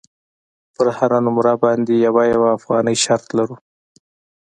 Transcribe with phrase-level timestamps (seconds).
[0.75, 3.55] پر هره نمره باندې یوه یوه افغانۍ شرط لرو.